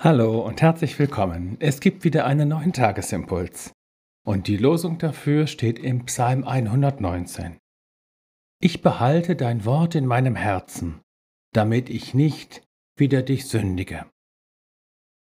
Hallo 0.00 0.46
und 0.46 0.62
herzlich 0.62 0.96
willkommen. 1.00 1.56
Es 1.58 1.80
gibt 1.80 2.04
wieder 2.04 2.24
einen 2.24 2.50
neuen 2.50 2.72
Tagesimpuls. 2.72 3.72
Und 4.24 4.46
die 4.46 4.56
Losung 4.56 4.98
dafür 4.98 5.48
steht 5.48 5.80
im 5.80 6.04
Psalm 6.04 6.44
119. 6.44 7.58
Ich 8.60 8.80
behalte 8.80 9.34
dein 9.34 9.64
Wort 9.64 9.96
in 9.96 10.06
meinem 10.06 10.36
Herzen, 10.36 11.00
damit 11.52 11.90
ich 11.90 12.14
nicht 12.14 12.62
wieder 12.96 13.22
dich 13.22 13.48
sündige. 13.48 14.06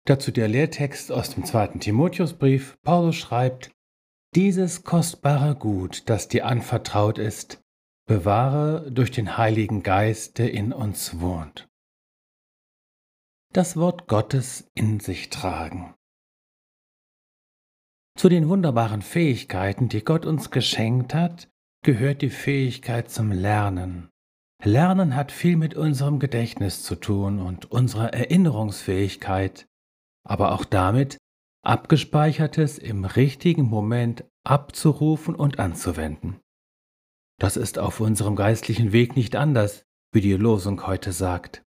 Dazu 0.05 0.31
der 0.31 0.47
Lehrtext 0.47 1.11
aus 1.11 1.31
dem 1.31 1.43
zweiten 1.43 1.81
Timotheusbrief. 1.81 2.77
Paulus 2.81 3.17
schreibt, 3.17 3.71
dieses 4.35 4.85
kostbare 4.85 5.55
Gut, 5.55 6.09
das 6.09 6.29
dir 6.29 6.45
anvertraut 6.45 7.17
ist, 7.17 7.61
bewahre 8.07 8.89
durch 8.89 9.11
den 9.11 9.37
Heiligen 9.37 9.83
Geist, 9.83 10.37
der 10.37 10.53
in 10.53 10.71
uns 10.71 11.19
wohnt 11.19 11.67
das 13.53 13.75
Wort 13.75 14.07
Gottes 14.07 14.71
in 14.75 14.99
sich 14.99 15.29
tragen. 15.29 15.93
Zu 18.17 18.29
den 18.29 18.47
wunderbaren 18.49 19.01
Fähigkeiten, 19.01 19.89
die 19.89 20.03
Gott 20.03 20.25
uns 20.25 20.51
geschenkt 20.51 21.13
hat, 21.13 21.49
gehört 21.83 22.21
die 22.21 22.29
Fähigkeit 22.29 23.09
zum 23.09 23.31
Lernen. 23.31 24.09
Lernen 24.63 25.15
hat 25.15 25.31
viel 25.31 25.57
mit 25.57 25.73
unserem 25.73 26.19
Gedächtnis 26.19 26.83
zu 26.83 26.95
tun 26.95 27.39
und 27.39 27.71
unserer 27.71 28.13
Erinnerungsfähigkeit, 28.13 29.67
aber 30.23 30.53
auch 30.53 30.65
damit, 30.65 31.17
abgespeichertes 31.63 32.77
im 32.77 33.05
richtigen 33.05 33.63
Moment 33.63 34.23
abzurufen 34.43 35.35
und 35.35 35.59
anzuwenden. 35.59 36.39
Das 37.39 37.57
ist 37.57 37.79
auf 37.79 37.99
unserem 37.99 38.35
geistlichen 38.35 38.91
Weg 38.91 39.15
nicht 39.15 39.35
anders, 39.35 39.83
wie 40.13 40.21
die 40.21 40.33
Losung 40.33 40.85
heute 40.85 41.11
sagt. 41.11 41.63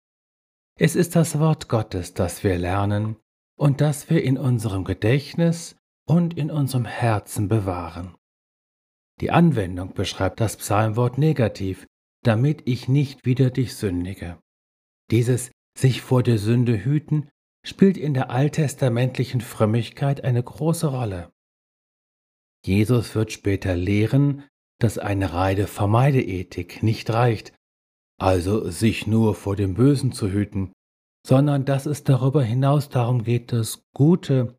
Es 0.83 0.97
ist 0.97 1.15
das 1.15 1.39
Wort 1.39 1.69
Gottes, 1.69 2.15
das 2.15 2.43
wir 2.43 2.57
lernen 2.57 3.17
und 3.59 3.83
das 3.83 4.09
wir 4.09 4.25
in 4.25 4.39
unserem 4.39 4.85
Gedächtnis 4.85 5.77
und 6.07 6.39
in 6.39 6.51
unserem 6.51 6.87
Herzen 6.87 7.49
bewahren. 7.49 8.15
Die 9.21 9.31
Anwendung 9.31 9.93
beschreibt 9.93 10.41
das 10.41 10.57
Psalmwort 10.57 11.19
negativ, 11.19 11.87
damit 12.25 12.63
ich 12.65 12.89
nicht 12.89 13.27
wieder 13.27 13.51
dich 13.51 13.75
sündige. 13.77 14.39
Dieses 15.11 15.51
sich 15.77 16.01
vor 16.01 16.23
der 16.23 16.39
Sünde 16.39 16.83
hüten 16.83 17.29
spielt 17.63 17.99
in 17.99 18.15
der 18.15 18.31
alttestamentlichen 18.31 19.43
Frömmigkeit 19.43 20.25
eine 20.25 20.43
große 20.43 20.87
Rolle. 20.87 21.31
Jesus 22.65 23.15
wird 23.15 23.33
später 23.33 23.77
lehren, 23.77 24.45
dass 24.79 24.97
eine 24.97 25.35
reine 25.35 25.67
Vermeideethik 25.67 26.83
nicht 26.83 27.11
reicht, 27.11 27.53
also 28.21 28.69
sich 28.71 29.07
nur 29.07 29.35
vor 29.35 29.57
dem 29.57 29.75
Bösen 29.75 30.13
zu 30.13 30.31
hüten, 30.31 30.73
sondern 31.27 31.65
dass 31.65 31.87
es 31.87 32.05
darüber 32.05 32.43
hinaus 32.43 32.89
darum 32.89 33.25
geht, 33.25 33.53
das 33.53 33.83
Gute 33.95 34.59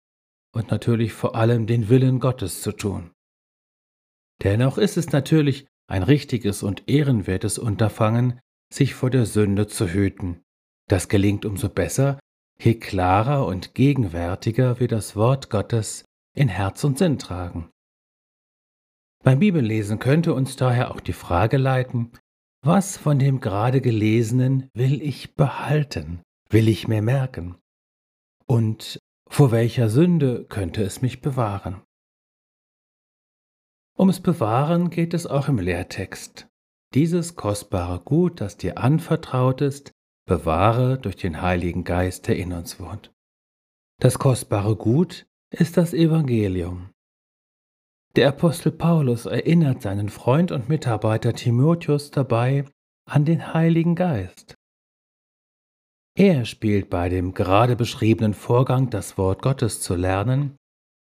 und 0.53 0.71
natürlich 0.71 1.13
vor 1.13 1.35
allem 1.35 1.67
den 1.67 1.89
Willen 1.89 2.19
Gottes 2.19 2.61
zu 2.61 2.71
tun. 2.71 3.11
Dennoch 4.43 4.77
ist 4.77 4.97
es 4.97 5.11
natürlich 5.11 5.67
ein 5.87 6.03
richtiges 6.03 6.63
und 6.63 6.89
ehrenwertes 6.89 7.59
Unterfangen, 7.59 8.39
sich 8.73 8.95
vor 8.95 9.09
der 9.09 9.25
Sünde 9.25 9.67
zu 9.67 9.87
hüten. 9.87 10.41
Das 10.87 11.07
gelingt 11.07 11.45
umso 11.45 11.69
besser, 11.69 12.19
je 12.59 12.75
klarer 12.75 13.45
und 13.45 13.75
gegenwärtiger 13.75 14.79
wir 14.79 14.87
das 14.87 15.15
Wort 15.15 15.49
Gottes 15.49 16.05
in 16.35 16.47
Herz 16.47 16.83
und 16.83 16.97
Sinn 16.97 17.19
tragen. 17.19 17.69
Beim 19.23 19.39
Bibellesen 19.39 19.99
könnte 19.99 20.33
uns 20.33 20.55
daher 20.55 20.91
auch 20.91 20.99
die 20.99 21.13
Frage 21.13 21.57
leiten, 21.57 22.11
was 22.63 22.97
von 22.97 23.17
dem 23.17 23.39
gerade 23.39 23.81
Gelesenen 23.81 24.69
will 24.73 25.01
ich 25.01 25.35
behalten, 25.35 26.21
will 26.49 26.67
ich 26.67 26.87
mir 26.87 27.01
merken? 27.01 27.57
Und 28.45 28.99
vor 29.27 29.51
welcher 29.51 29.89
Sünde 29.89 30.45
könnte 30.45 30.83
es 30.83 31.01
mich 31.01 31.21
bewahren? 31.21 31.81
Ums 33.97 34.19
Bewahren 34.19 34.89
geht 34.89 35.13
es 35.13 35.27
auch 35.27 35.47
im 35.47 35.59
Lehrtext. 35.59 36.47
Dieses 36.93 37.35
kostbare 37.35 37.99
Gut, 37.99 38.41
das 38.41 38.57
dir 38.57 38.77
anvertraut 38.77 39.61
ist, 39.61 39.91
bewahre 40.25 40.97
durch 40.97 41.15
den 41.15 41.41
Heiligen 41.41 41.83
Geist, 41.83 42.27
der 42.27 42.37
in 42.37 42.51
uns 42.51 42.79
wohnt. 42.79 43.13
Das 43.99 44.19
kostbare 44.19 44.75
Gut 44.75 45.27
ist 45.51 45.77
das 45.77 45.93
Evangelium. 45.93 46.91
Der 48.17 48.27
Apostel 48.27 48.73
Paulus 48.73 49.25
erinnert 49.25 49.81
seinen 49.81 50.09
Freund 50.09 50.51
und 50.51 50.67
Mitarbeiter 50.67 51.31
Timotheus 51.31 52.11
dabei 52.11 52.65
an 53.05 53.23
den 53.23 53.53
Heiligen 53.53 53.95
Geist. 53.95 54.55
Er 56.17 56.43
spielt 56.43 56.89
bei 56.89 57.07
dem 57.07 57.33
gerade 57.33 57.77
beschriebenen 57.77 58.33
Vorgang, 58.33 58.89
das 58.89 59.17
Wort 59.17 59.41
Gottes 59.41 59.79
zu 59.79 59.95
lernen, 59.95 60.57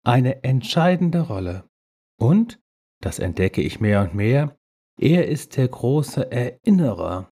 eine 0.03 0.45
entscheidende 0.45 1.21
Rolle. 1.21 1.69
Und, 2.19 2.59
das 3.03 3.19
entdecke 3.19 3.61
ich 3.61 3.81
mehr 3.81 4.01
und 4.01 4.15
mehr, 4.15 4.57
er 4.99 5.29
ist 5.29 5.59
der 5.59 5.69
große 5.69 6.33
Erinnerer. 6.33 7.31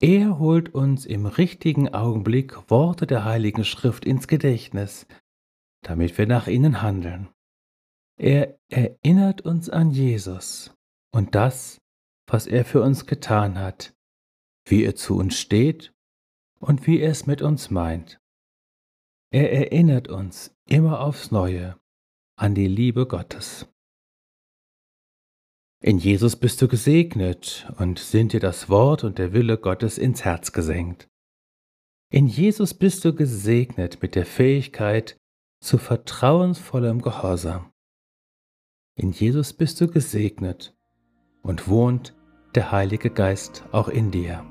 Er 0.00 0.38
holt 0.38 0.72
uns 0.72 1.04
im 1.04 1.26
richtigen 1.26 1.92
Augenblick 1.92 2.70
Worte 2.70 3.08
der 3.08 3.24
Heiligen 3.24 3.64
Schrift 3.64 4.04
ins 4.04 4.28
Gedächtnis, 4.28 5.08
damit 5.82 6.16
wir 6.16 6.28
nach 6.28 6.46
ihnen 6.46 6.80
handeln. 6.80 7.28
Er 8.18 8.58
erinnert 8.68 9.42
uns 9.42 9.70
an 9.70 9.92
Jesus 9.92 10.74
und 11.12 11.36
das, 11.36 11.80
was 12.26 12.48
er 12.48 12.64
für 12.64 12.82
uns 12.82 13.06
getan 13.06 13.58
hat, 13.58 13.94
wie 14.66 14.82
er 14.84 14.96
zu 14.96 15.16
uns 15.16 15.38
steht 15.38 15.94
und 16.58 16.86
wie 16.86 16.98
er 16.98 17.12
es 17.12 17.26
mit 17.26 17.42
uns 17.42 17.70
meint. 17.70 18.20
Er 19.30 19.52
erinnert 19.52 20.08
uns 20.08 20.52
immer 20.66 21.00
aufs 21.00 21.30
Neue 21.30 21.78
an 22.36 22.56
die 22.56 22.66
Liebe 22.66 23.06
Gottes. 23.06 23.68
In 25.80 25.98
Jesus 25.98 26.34
bist 26.34 26.60
du 26.60 26.66
gesegnet 26.66 27.70
und 27.78 28.00
sind 28.00 28.32
dir 28.32 28.40
das 28.40 28.68
Wort 28.68 29.04
und 29.04 29.18
der 29.18 29.32
Wille 29.32 29.58
Gottes 29.58 29.96
ins 29.96 30.24
Herz 30.24 30.50
gesenkt. 30.50 31.08
In 32.10 32.26
Jesus 32.26 32.74
bist 32.74 33.04
du 33.04 33.14
gesegnet 33.14 34.02
mit 34.02 34.16
der 34.16 34.26
Fähigkeit 34.26 35.16
zu 35.62 35.78
vertrauensvollem 35.78 37.00
Gehorsam. 37.00 37.72
In 39.00 39.12
Jesus 39.12 39.52
bist 39.52 39.80
du 39.80 39.86
gesegnet 39.86 40.76
und 41.42 41.68
wohnt 41.68 42.16
der 42.56 42.72
Heilige 42.72 43.10
Geist 43.10 43.62
auch 43.70 43.86
in 43.86 44.10
dir. 44.10 44.44